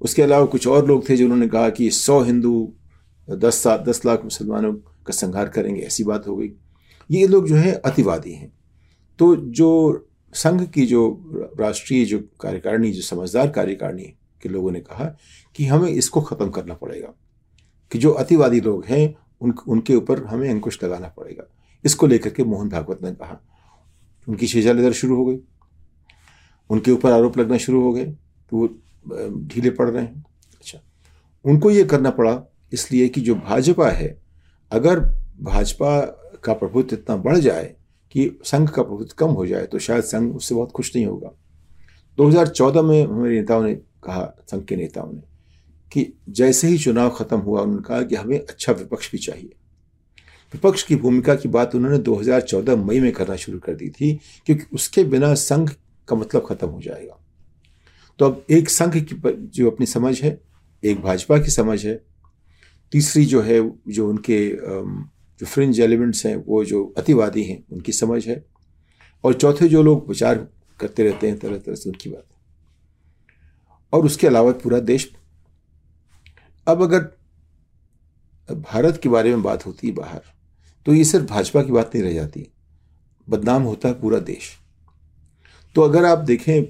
उसके 0.00 0.22
अलावा 0.22 0.46
कुछ 0.46 0.66
और 0.66 0.86
लोग 0.86 1.08
थे 1.08 1.16
जिन्होंने 1.16 1.48
कहा 1.48 1.68
कि 1.70 1.90
सौ 1.90 2.20
हिंदू, 2.22 2.72
दस 3.28 3.54
सात 3.54 3.80
दस 3.80 4.04
लाख 4.06 4.24
मुसलमानों 4.24 4.72
का 4.72 5.12
संहार 5.12 5.48
करेंगे, 5.48 5.80
ऐसी 5.80 6.04
बात 6.04 6.26
हो 6.28 6.36
गई। 6.36 6.52
ये 7.10 7.26
लोग 7.26 7.48
जो 7.48 7.56
है 7.56 7.72
अतिवादी 7.74 8.32
हैं। 8.32 8.52
तो 9.18 9.34
जो 9.36 10.08
संघ 10.34 10.62
की 10.70 10.86
जो 10.86 11.02
राष्ट्रीय 11.60 12.04
जो 12.04 12.18
कार्यकारिणी, 12.40 12.90
जो 12.92 13.02
समझदार 13.02 13.50
कार्यकारिणी 13.50 14.12
के 14.42 14.48
लोगों 14.48 14.70
ने 14.72 14.80
कहा 14.80 15.04
कि 15.56 15.66
हमें 15.66 15.90
इसको 15.90 16.20
ख़त्म 16.20 16.48
करना 16.50 16.74
पड़ेगा, 16.74 17.12
कि 17.92 17.98
जो 17.98 18.10
अतिवादी 18.10 18.60
लोग 18.60 18.84
हैं 18.84 19.14
उन, 19.42 19.54
उनके 19.68 19.94
ऊपर 19.94 20.24
हमें 20.24 20.48
अंकुश 20.50 20.82
लगाना 20.84 21.08
पड़ेगा। 21.08 21.44
इसको 21.84 22.06
लेकर 22.06 22.30
के 22.30 22.44
मोहन 22.44 22.68
भागवत 22.68 23.02
ने 23.02 23.12
कहा, 23.12 23.40
उनकी 24.26 24.46
शेजा 24.46 24.72
लेदर 24.72 24.92
शुरू 24.92 25.16
हो 25.16 25.24
गई। 25.24 25.38
उनके 26.70 26.90
ऊपर 26.90 27.12
आरोप 27.12 27.38
लगना 27.38 27.56
शुरू 27.56 27.82
हो 27.82 27.92
गए 27.92 28.04
कि 28.04 28.56
वो 28.56 28.66
ढीले 29.46 29.70
पड़ 29.70 29.88
रहे 29.90 30.02
हैं। 30.02 30.24
अच्छा 30.52 30.78
उनको 31.44 31.70
ये 31.70 31.84
करना 31.84 32.10
पड़ा 32.10 32.42
इसलिए 32.72 33.08
कि 33.08 33.20
जो 33.20 33.34
भाजपा 33.34 33.88
है, 33.90 34.20
अगर 34.72 35.00
भाजपा 35.40 36.00
का 36.44 36.52
प्रभुत्व 36.52 36.96
इतना 36.96 37.16
बढ़ 37.16 37.38
जाए 37.38 37.64
कि 38.14 38.30
संघ 38.44 38.68
का 38.70 38.82
प्रभुत्व 38.82 39.14
कम 39.18 39.30
हो 39.30 39.46
जाए 39.46 39.66
तो 39.66 39.78
शायद 39.78 40.04
संघ 40.04 40.34
उससे 40.36 40.54
बहुत 40.54 40.72
खुश 40.72 40.94
नहीं 40.96 41.06
होगा। 41.06 41.30
2014 42.18 42.82
में 42.82 43.04
हमारे 43.06 43.34
नेताओं 43.34 43.62
ने 43.62 43.74
कहा, 43.74 44.24
संघ 44.46 44.64
के 44.64 44.76
नेताओं 44.76 45.12
ने 45.12 45.20
कि 45.92 46.12
जैसे 46.28 46.68
ही 46.68 46.78
चुनाव 46.78 47.10
खत्म 47.10 47.36
हुआ, 47.36 47.62
उन्होंने 47.62 47.82
कहा 47.82 48.02
कि 48.02 48.14
हमें 48.14 48.38
अच्छा 48.38 48.72
विपक्ष 48.72 49.12
भी 49.12 49.18
चाहिए। 49.18 49.50
विपक्ष 50.54 50.82
की 50.82 50.96
भूमिका 50.96 51.34
की 51.34 51.48
बात 51.48 51.74
उन्होंने 51.74 51.98
2014 51.98 52.76
मई 52.76 53.00
में 53.00 53.12
करना 53.12 53.36
शुरू 53.36 53.58
कर 53.58 53.74
दी 53.74 53.88
थी, 53.88 54.20
क्योंकि 54.46 54.64
उसके 54.72 55.04
बिना 55.04 55.34
संघ 55.34 55.70
का 56.08 56.16
मतलब 56.16 56.46
खत्म 56.46 56.68
हो 56.68 56.80
जाएगा। 56.80 57.18
तो 58.18 58.24
अब 58.24 58.44
एक 58.50 58.68
संघ 58.68 58.96
की 58.96 59.16
जो 59.36 59.70
अपनी 59.70 59.86
समझ 59.86 60.22
है, 60.22 60.40
एक 60.84 61.00
भाजपा 61.00 61.38
की 61.38 61.50
समझ 61.50 61.86
है। 61.86 62.02
तीसरी 62.92 63.24
जो 63.24 63.40
है, 63.42 63.72
जो 63.88 64.08
उनके 64.08 64.48
जो 65.40 65.46
फ्रिंज 65.46 65.80
एलिमेंट्स 65.80 66.26
हैं, 66.26 66.36
वो 66.36 66.64
जो 66.64 66.94
अतिवादी 66.98 67.42
हैं, 67.42 67.64
उनकी 67.72 67.92
समझ 67.92 68.28
है। 68.28 68.44
और 69.24 69.34
चौथे 69.34 69.68
जो 69.68 69.82
लोग 69.82 70.08
विचार 70.08 70.48
करते 70.80 71.02
रहते 71.02 71.26
हैं 71.28 71.38
तरह 71.38 71.58
तरह 71.58 71.74
से 71.74 71.90
उनकी 71.90 72.10
बात 72.10 72.24
और 73.92 74.04
उसके 74.04 74.26
अलावा 74.26 74.52
पूरा 74.52 74.78
देश 74.78 75.12
अब 76.66 76.82
अगर 76.82 77.00
भारत 78.48 79.00
के 79.02 79.08
बारे 79.08 79.30
में 79.30 79.42
बात 79.42 79.66
होती 79.66 79.86
है 79.88 79.94
बाहर 79.94 80.22
तो 80.86 80.94
ये 80.94 81.04
सिर्फ़ 81.04 81.26
भाजपा 81.26 81.62
की 81.62 81.72
बात 81.72 81.94
नहीं 81.94 82.04
रह 82.04 82.12
जाती। 82.12 82.46
बदनाम 83.28 83.62
होता 83.62 83.88
है 83.88 84.00
पूरा 84.00 84.18
देश। 84.18 84.50
तो 85.74 85.82
अगर 85.82 86.04
आप 86.04 86.18
देखें 86.18 86.62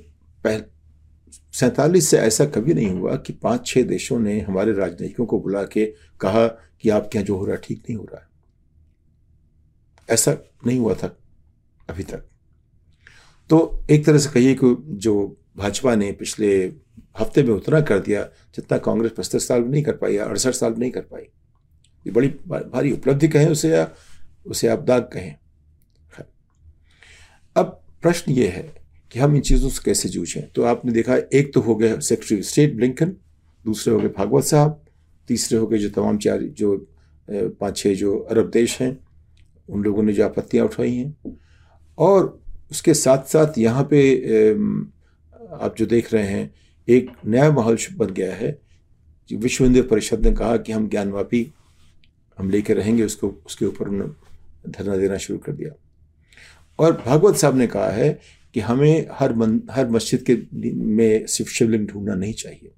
सैतालीस 1.52 2.08
से 2.08 2.18
ऐसा 2.18 2.44
कभी 2.46 2.75
नहीं 2.75 2.90
हुआ 2.90 3.16
कि 3.16 3.32
पाँच 3.32 3.66
छह 3.66 3.82
देशों 3.82 4.18
ने 4.20 4.40
हमारे 4.40 4.72
राजनयिकों 4.72 5.26
को 5.26 5.40
बुला 5.40 5.62
के 5.64 5.87
कहा 6.20 6.46
कि 6.80 6.88
आपके 6.88 7.18
यहाँ 7.18 7.26
जो 7.26 7.37
हो 7.37 7.44
रहा 7.44 7.54
है, 7.54 7.61
ठीक 7.64 7.78
नहीं 7.78 7.96
हो 7.96 8.04
रहा 8.04 8.20
है। 8.20 8.28
ऐसा 10.11 10.37
नहीं 10.66 10.78
हुआ 10.78 10.94
था 10.94 11.16
अभी 11.90 12.02
तक। 12.02 12.25
तो 13.50 13.84
एक 13.90 14.04
तरह 14.06 14.18
से 14.18 14.30
कहिए 14.30 14.54
कि 14.54 14.76
जो 14.96 15.37
भाजपा 15.56 15.94
ने 15.94 16.12
पिछले 16.12 16.68
हफ़्ते 17.16 17.42
में 17.42 17.52
उतना 17.54 17.81
कर 17.81 17.99
दिया 17.99 18.23
जितना 18.54 18.78
कांग्रेस 18.78 19.12
पचहत्तर 19.12 19.38
साल 19.38 19.62
में 19.62 19.71
नहीं 19.71 19.83
कर 19.83 19.97
पाई 19.97 20.14
या 20.14 20.25
अड़सठ 20.25 20.54
साल 20.54 20.73
में 20.73 20.78
नहीं 20.78 20.90
कर 20.90 21.00
पाई। 21.02 21.23
ये 22.07 22.12
बड़ी 22.12 22.28
भारी 22.49 22.92
उपलब्धि 22.92 23.28
कहें 23.28 23.49
उसे 23.49 23.71
या 23.71 23.88
उसे 24.47 24.69
आप 24.69 24.83
दाग 24.83 25.02
कहें। 25.12 25.35
अब 27.57 27.81
प्रश्न 28.02 28.33
ये 28.33 28.47
है 28.49 28.62
कि 29.12 29.19
हम 29.19 29.35
इन 29.37 29.40
चीज़ों 29.40 29.69
से 29.69 29.83
कैसे 29.85 30.09
जूझें? 30.09 30.50
तो 30.52 30.62
आपने 30.62 30.92
देखा, 30.92 31.16
एक 31.16 31.52
तो 31.54 31.61
हो 31.61 31.75
गए 31.75 31.99
सेक्रेटरी 32.00 32.38
ऑफ़ 32.38 32.47
स्टेट 32.47 32.75
ब्लिंकन, 32.76 33.16
दूसरे 33.64 33.95
हो 33.95 34.00
गए 34.00 34.09
भागवत 34.09 34.45
साहब, 34.45 34.83
तीसरे 35.28 35.59
हो 35.59 35.66
गए 35.66 35.78
जो 35.78 35.90
तमाम 35.90 36.19
चार, 36.19 36.42
जो 36.42 36.76
पाँच 37.28 37.76
छः 37.76 37.95
जो 37.95 38.16
अरब 38.21 38.50
देश 38.50 38.81
हैं, 38.81 38.97
उन 39.69 39.83
लोगों 39.83 40.02
ने 40.02 40.12
जो 40.12 40.25
आपत्तियाँ 40.25 40.64
उठाई 40.64 40.95
हैं। 40.95 41.37
और 41.99 42.40
उसके 42.71 42.95
साथ 42.95 43.25
साथ 43.28 43.59
यहाँ 43.59 43.85
पे 43.90 44.00
आप 45.62 45.75
जो 45.78 45.87
देख 45.87 46.12
रहे 46.14 46.26
हैं 46.26 46.50
एक 46.89 47.11
नया 47.27 47.51
माहौल 47.51 47.79
बन 47.97 48.07
गया 48.07 48.35
है। 48.35 48.61
विश्व 49.33 49.65
हिंदू 49.65 49.83
परिषद 49.83 50.27
ने 50.27 50.33
कहा 50.33 50.57
कि 50.57 50.73
हम 50.73 50.89
ज्ञानवापी 50.89 51.53
हम 52.39 52.51
लेकर 52.51 52.77
रहेंगे, 52.77 53.03
उसको, 53.03 53.43
उसके 53.47 53.67
ऊपर 53.67 53.89
उन्होंने 53.89 54.15
धरना 54.71 54.97
देना 54.97 55.17
शुरू 55.17 55.39
कर 55.39 55.53
दिया। 55.53 55.71
और 56.79 57.03
भागवत 57.07 57.37
साहब 57.37 57.57
ने 57.57 57.67
कहा 57.67 57.91
है 57.91 58.21
कि 58.55 58.61
हमें 58.61 59.09
हर 59.12 59.35
मन, 59.35 59.61
हर 59.71 59.89
मस्जिद 59.89 60.23
के 60.31 60.43
में 60.73 61.27
सिर्फ़ 61.27 61.53
शिवलिंग 61.53 61.87
ढूंढना 61.87 62.15
नहीं 62.15 62.33
चाहिए। 62.33 62.71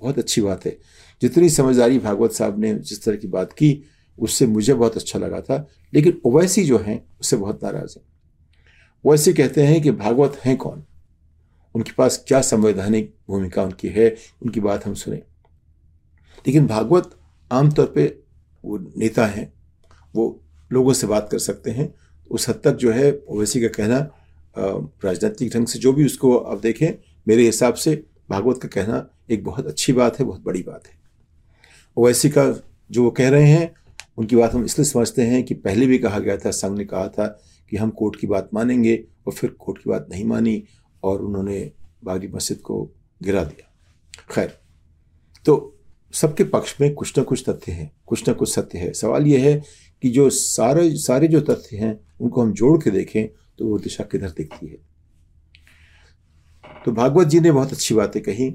बहुत 0.00 0.18
अच्छी 0.18 0.40
बात 0.40 0.66
है। 0.66 0.78
जितनी 1.22 1.48
समझदारी 1.48 1.98
भागवत 1.98 2.32
साहब 2.32 2.58
ने 2.58 2.74
जिस 2.74 3.04
तरह 3.04 3.16
की 3.16 3.26
बात 3.26 3.52
की, 3.52 3.82
उससे 4.18 4.46
मुझे 4.46 4.74
बहुत 4.74 4.96
अच्छा 4.96 5.18
लगा 5.18 5.40
था। 5.40 5.68
लेकिन 5.94 6.20
ओवैसी 6.24 6.64
जो 6.64 6.78
हैं, 6.78 7.04
उससे 7.20 7.36
बहुत 7.36 7.64
नाराज़ 7.64 7.98
हैं। 7.98 8.06
वैसे 9.10 9.32
कहते 9.32 9.62
हैं 9.62 9.82
कि 9.82 9.90
भागवत 9.90 10.40
हैं 10.44 10.56
कौन? 10.56 10.84
उनके 11.78 11.92
पास 11.98 12.24
क्या 12.28 12.40
संवैधानिक 12.40 13.14
भूमिका 13.28 13.62
उनकी 13.62 13.88
है, 13.88 14.14
उनकी 14.42 14.60
बात 14.60 14.86
हम 14.86 14.94
सुने। 14.94 15.16
लेकिन 16.46 16.66
भागवत 16.66 17.10
आमतौर 17.50 17.86
पे 17.86 18.04
वो 18.64 18.78
नेता 18.96 19.26
हैं, 19.26 19.52
वो 20.14 20.40
लोगों 20.72 20.92
से 20.92 21.06
बात 21.06 21.28
कर 21.32 21.38
सकते 21.38 21.70
हैं। 21.70 21.92
उस 22.30 22.48
हद 22.48 22.60
तक 22.64 22.76
जो 22.76 22.92
है, 22.92 23.12
ओवैसी 23.28 23.60
का 23.60 23.68
कहना 23.68 23.98
राजनीतिक 25.04 25.52
ढंग 25.54 25.66
से 25.66 25.78
जो 25.78 25.92
भी 25.92 26.06
उसको 26.06 26.36
आप 26.36 26.60
देखें, 26.60 26.90
मेरे 27.28 27.42
हिसाब 27.42 27.74
से 27.74 28.04
भागवत 28.30 28.58
का 28.62 28.68
कहना 28.68 29.08
एक 29.30 29.44
बहुत 29.44 29.66
अच्छी 29.66 29.92
बात 29.92 30.18
है, 30.18 30.26
बहुत 30.26 30.40
बड़ी 30.40 30.62
बात 30.62 30.86
है। 30.86 30.98
ओवैसी 31.96 32.30
का 32.30 32.44
जो 32.90 33.04
वो 33.04 33.10
कह 33.10 33.28
रहे 33.28 33.48
हैं, 33.48 33.74
उनकी 34.18 34.36
बात 34.36 34.54
हम 34.54 34.64
इसलिए 34.64 34.84
समझते 34.84 35.22
हैं 35.22 35.42
कि 35.44 35.54
पहले 35.54 35.86
भी 35.86 35.98
कहा 35.98 36.18
गया 36.18 36.36
था, 36.36 36.50
संघ 36.50 36.76
ने 36.78 36.84
कहा 36.84 37.08
था 37.08 37.26
कि 37.70 37.76
हम 37.76 37.90
कोर्ट 37.90 38.16
की 38.16 38.26
बात 38.26 38.50
मानेंगे 38.54 39.04
और 39.26 39.32
फिर 39.32 39.50
कोर्ट 39.50 39.78
की 39.78 39.90
बात 39.90 40.06
नहीं 40.10 40.24
मानी। 40.24 40.62
और 41.02 41.22
उन्होंने 41.22 41.72
बागरी 42.04 42.28
मस्जिद 42.28 42.58
को 42.58 42.90
गिरा 43.22 43.44
दिया। 43.44 43.72
खैर 44.34 44.58
तो 45.44 45.74
सबके 46.12 46.44
पक्ष 46.44 46.74
में 46.80 46.94
कुछ 46.94 47.18
ना 47.18 47.24
कुछ 47.24 47.48
तथ्य 47.48 47.72
हैं, 47.72 47.90
कुछ 48.06 48.28
ना 48.28 48.34
कुछ 48.34 48.54
सत्य 48.54 48.78
है। 48.78 48.92
सवाल 48.92 49.26
यह 49.26 49.44
है 49.44 49.62
कि 50.02 50.10
जो 50.10 50.30
सारे 50.30 50.90
सारे 50.96 51.28
जो 51.28 51.40
तथ्य 51.40 51.76
हैं, 51.76 52.00
उनको 52.20 52.42
हम 52.42 52.52
जोड़ 52.52 52.82
के 52.82 52.90
देखें 52.90 53.26
तो 53.58 53.66
वो 53.66 53.78
दिशा 53.78 54.04
किधर 54.04 54.30
दिखती 54.30 54.66
है। 54.66 54.78
तो 56.84 56.92
भागवत 56.92 57.26
जी 57.26 57.40
ने 57.40 57.52
बहुत 57.52 57.72
अच्छी 57.72 57.94
बातें 57.94 58.22
कही, 58.22 58.54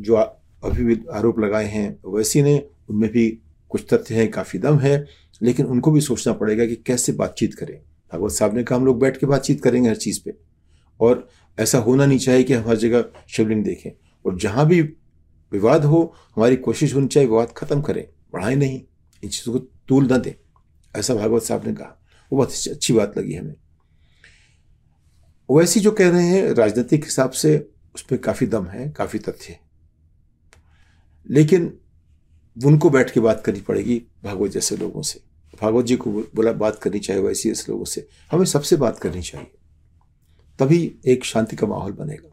जो 0.00 0.14
अभी 0.14 0.84
भी 0.84 1.00
आरोप 1.12 1.38
लगाए 1.38 1.64
हैं, 1.64 1.98
वैसी 2.06 2.42
ने, 2.42 2.68
उनमें 2.90 3.10
भी 3.10 3.38
कुछ 3.68 3.94
तथ्य 3.94 4.14
हैं, 4.14 4.30
काफ़ी 4.30 4.58
दम 4.58 4.78
है, 4.78 5.06
लेकिन 5.42 5.66
उनको 5.66 5.90
भी 5.90 6.00
सोचना 6.00 6.32
पड़ेगा 6.32 6.66
कि 6.66 6.76
कैसे 6.76 7.12
बातचीत 7.12 7.54
करें। 7.54 7.76
भागवत 7.78 8.32
साहब 8.32 8.54
ने 8.54 8.64
कहा, 8.64 8.78
हम 8.78 8.86
लोग 8.86 9.00
बैठ 9.00 9.16
के 9.16 9.26
बातचीत 9.26 9.62
करेंगे 9.62 9.88
हर 9.88 9.96
चीज़ 9.96 10.20
पे। 10.24 10.34
और 11.00 11.28
ऐसा 11.58 11.78
होना 11.78 12.06
नहीं 12.06 12.18
चाहिए 12.18 12.44
कि 12.44 12.54
हम 12.54 12.68
हर 12.68 12.76
जगह 12.76 13.04
शिवलिंग 13.28 13.64
देखें। 13.64 13.90
और 14.26 14.38
जहाँ 14.38 14.66
भी 14.66 14.82
विवाद 15.52 15.84
हो, 15.84 16.14
हमारी 16.36 16.56
कोशिश 16.56 16.94
होनी 16.94 17.06
चाहिए 17.06 17.28
विवाद 17.28 17.54
खत्म 17.56 17.80
करें, 17.80 18.08
बढ़ाएँ 18.32 18.56
नहीं, 18.56 18.82
इन 19.24 19.30
चीज़ों 19.30 19.52
को 19.52 19.58
तूल 19.58 20.06
ना 20.06 20.18
दें। 20.18 20.32
ऐसा 20.96 21.14
भागवत 21.14 21.42
साहब 21.42 21.66
ने 21.66 21.74
कहा। 21.74 22.02
वो 22.32 22.36
बहुत 22.36 22.52
अच्छी 22.70 22.92
बात 22.92 23.18
लगी 23.18 23.34
हमें। 23.34 23.54
वैसी 25.50 25.80
जो 25.80 25.90
कह 25.90 26.08
रहे 26.08 26.26
हैं, 26.26 26.50
राजनीतिक 26.50 27.04
हिसाब 27.04 27.30
से 27.30 27.70
उस 27.94 28.02
पर 28.02 28.16
काफ़ी 28.16 28.46
दम 28.46 28.66
है, 28.66 28.90
काफ़ी 28.90 29.18
तथ्य 29.18 29.52
है। 29.52 29.60
लेकिन 31.30 31.78
उनको 32.66 32.90
बैठ 32.90 33.10
के 33.10 33.20
बात 33.20 33.42
करनी 33.46 33.60
पड़ेगी 33.60 34.02
भागवत 34.24 34.50
जैसे 34.50 34.76
लोगों 34.76 35.02
से। 35.02 35.20
भागवत 35.62 35.84
जी 35.84 35.96
को 35.96 36.12
बोला, 36.12 36.52
बात 36.52 36.78
करनी 36.82 36.98
चाहिए 36.98 37.22
वैसी 37.22 37.50
ऐसे 37.50 37.72
लोगों 37.72 37.84
से। 37.84 38.08
हमें 38.32 38.44
सबसे 38.44 38.76
बात 38.76 38.98
करनी 38.98 39.22
चाहिए। 39.22 39.52
तभी 40.58 40.94
एक 41.06 41.24
शांति 41.24 41.56
का 41.56 41.66
माहौल 41.66 41.92
बनेगा। 41.92 42.30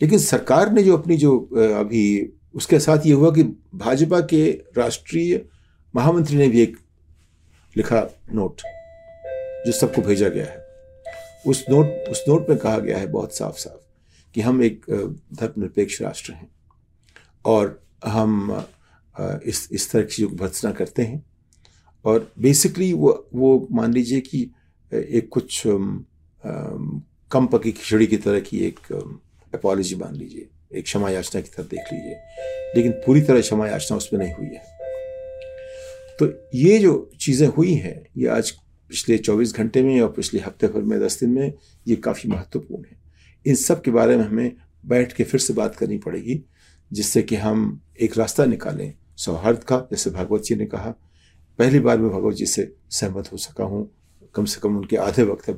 लेकिन 0.00 0.18
सरकार 0.18 0.72
ने 0.72 0.82
जो 0.82 0.96
अपनी 0.96 1.16
जो 1.16 1.38
अभी 1.78 2.32
उसके 2.54 2.78
साथ 2.80 3.06
ये 3.06 3.12
हुआ 3.12 3.30
कि 3.30 3.42
भाजपा 3.74 4.20
के 4.20 4.50
राष्ट्रीय 4.76 5.44
महामंत्री 5.94 6.36
ने 6.36 6.48
भी 6.48 6.60
एक 6.60 6.76
लिखा 7.76 8.00
नोट, 8.32 8.60
जो 9.66 9.72
सबको 9.72 10.02
भेजा 10.02 10.28
गया 10.28 10.46
है। 10.46 10.64
उस 11.46 11.64
नोट 11.70 12.08
उस 12.10 12.22
नोट 12.28 12.48
में 12.48 12.58
कहा 12.58 12.78
गया 12.78 12.98
है 12.98 13.06
बहुत 13.06 13.36
साफ़ 13.36 13.58
साफ़ 13.58 13.84
कि 14.34 14.40
हम 14.40 14.62
एक 14.62 14.84
धर्मनिरपेक्ष 15.32 16.00
राष्ट्र 16.02 16.32
हैं 16.32 16.48
और 17.44 17.80
हम 18.04 18.64
इस 19.44 19.68
इस 19.72 19.90
तरह 19.90 20.02
की 20.04 20.26
भर्सना 20.26 20.72
करते 20.72 21.02
हैं। 21.02 21.24
और 22.04 22.32
बेसिकली 22.38 22.92
वो 22.92 23.28
वो 23.34 23.68
मान 23.72 23.92
लीजिए 23.92 24.20
कि 24.20 24.40
एक 24.92 25.28
कुछ 25.28 25.62
कम 27.36 27.46
पकी 27.46 27.72
खिचड़ी 27.72 28.06
की 28.06 28.16
तरह 28.16 28.40
की 28.40 28.58
एक 28.66 28.92
अपोलॉजी 29.52 29.96
मान 29.96 30.14
लीजिए, 30.14 30.48
एक 30.74 30.84
क्षमा 30.84 31.10
याचना 31.10 31.40
की 31.40 31.50
तरह 31.56 31.66
देख 31.66 31.92
लीजिए, 31.92 32.14
लेकिन 32.76 32.92
पूरी 33.06 33.20
तरह 33.22 33.40
क्षमा 33.40 33.66
याचना 33.68 33.96
उसमें 33.96 34.20
नहीं 34.20 34.32
हुई 34.34 34.46
है। 34.46 34.62
तो 36.18 36.26
ये 36.54 36.78
जो 36.78 37.10
चीज़ें 37.20 37.46
हुई 37.48 37.74
हैं, 37.74 38.02
ये 38.16 38.26
आज 38.28 38.50
पिछले 38.90 39.18
24 39.18 39.54
घंटे 39.54 39.82
में 39.82 40.00
और 40.00 40.08
पिछले 40.12 40.40
हफ़्ते 40.40 40.66
भर 40.66 40.82
में, 40.82 41.00
दस 41.00 41.20
दिन 41.20 41.30
में, 41.30 41.52
ये 41.86 41.96
काफ़ी 41.96 42.30
महत्वपूर्ण 42.30 42.84
है। 42.84 42.96
इन 43.46 43.54
सब 43.54 43.82
के 43.82 43.90
बारे 43.90 44.16
में 44.16 44.24
हमें 44.24 44.56
बैठ 44.84 45.12
के 45.12 45.24
फिर 45.24 45.40
से 45.40 45.52
बात 45.52 45.76
करनी 45.76 45.98
पड़ेगी, 45.98 46.40
जिससे 46.90 47.22
कि 47.22 47.36
हम 47.36 47.80
एक 48.00 48.18
रास्ता 48.18 48.44
निकालें 48.44 48.92
सौहार्द 49.16 49.64
का, 49.64 49.78
जैसे 49.90 50.10
भागवत 50.10 50.42
जी 50.42 50.54
ने 50.54 50.66
कहा। 50.66 50.94
पहली 51.58 51.80
बार 51.80 51.98
मैं 51.98 52.10
भगवत 52.10 52.34
जी 52.34 52.46
से 52.46 52.72
सहमत 52.90 53.32
हो 53.32 53.36
सका 53.36 53.64
हूँ 53.64 53.88
कम 54.36 54.44
से 54.44 54.60
कम 54.60 54.76
उनके 54.76 54.96
आधे 54.98 55.22
वक्त 55.24 55.50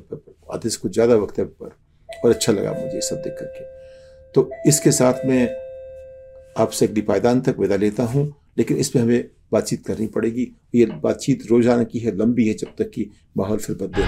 आधे 0.53 0.69
से 0.69 0.77
कुछ 0.81 0.93
ज़्यादा 0.93 1.15
वक्तव्य 1.15 1.45
पर। 1.61 1.75
और 2.09 2.31
अच्छा 2.31 2.51
लगा 2.53 2.71
मुझे 2.73 2.95
ये 2.95 3.01
सब 3.01 3.17
देख 3.17 3.33
करके। 3.39 3.63
तो 4.35 4.49
इसके 4.67 4.91
साथ 4.91 5.25
में 5.25 5.55
आपसे 6.55 6.85
अगली 6.85 7.01
पायदान 7.01 7.41
तक 7.41 7.59
विदा 7.59 7.75
लेता 7.77 8.03
हूँ, 8.05 8.33
लेकिन 8.57 8.77
इस 8.77 8.89
पर 8.89 8.99
हमें 8.99 9.29
बातचीत 9.51 9.85
करनी 9.85 10.07
पड़ेगी। 10.07 10.47
ये 10.75 10.85
बातचीत 11.03 11.45
रोज़ाना 11.51 11.83
की 11.83 11.99
है, 11.99 12.15
लंबी 12.17 12.47
है 12.47 12.53
जब 12.55 12.75
तक 12.77 12.89
कि 12.89 13.09
माहौल 13.37 13.57
फिर 13.57 13.75
बदले 13.75 14.03